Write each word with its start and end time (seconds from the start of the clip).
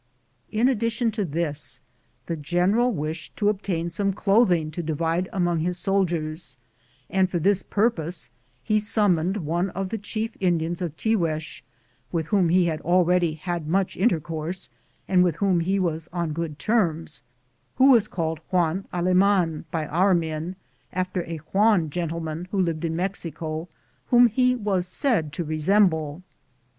In 0.51 0.67
addition 0.67 1.11
to 1.11 1.23
this, 1.23 1.79
the 2.25 2.35
general 2.35 2.91
wished 2.91 3.37
to 3.37 3.49
obtain 3.49 3.91
some 3.91 4.13
clothing 4.13 4.71
to 4.71 4.81
divide 4.81 5.29
among 5.31 5.59
his 5.59 5.77
soldiers, 5.77 6.57
and 7.07 7.29
for 7.29 7.37
this 7.37 7.61
purpose 7.61 8.31
he 8.63 8.79
summoned 8.79 9.37
one 9.45 9.69
of 9.69 9.89
the 9.89 9.99
chief 9.99 10.35
Indians 10.39 10.81
of 10.81 10.97
Tiguex, 10.97 11.61
with 12.11 12.25
whom 12.29 12.49
he 12.49 12.65
had 12.65 12.81
already 12.81 13.35
had 13.35 13.67
much 13.67 13.95
intercourse 13.95 14.71
and 15.07 15.23
with 15.23 15.35
whom 15.35 15.59
he 15.59 15.77
was 15.77 16.09
on 16.11 16.33
good 16.33 16.57
terms, 16.57 17.21
who 17.75 17.91
was 17.91 18.07
called 18.07 18.39
Juan 18.51 18.87
Aleman 18.91 19.65
by 19.69 19.85
our 19.85 20.15
men, 20.15 20.55
after 20.91 21.21
a 21.25 21.37
Juan 21.53 21.91
gentleman 21.91 22.47
who 22.49 22.59
lived 22.59 22.83
in 22.83 22.95
Mexico, 22.95 23.67
whom 24.07 24.25
he 24.25 24.55
was 24.55 24.87
said 24.87 25.31
to 25.33 25.43
resemble. 25.43 26.23